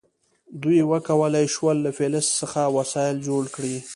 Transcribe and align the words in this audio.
دوی 0.61 0.79
وکولی 0.91 1.45
شول 1.53 1.77
له 1.85 1.91
فلز 1.97 2.27
څخه 2.39 2.61
وسایل 2.77 3.17
جوړ 3.27 3.43
کړي. 3.55 3.77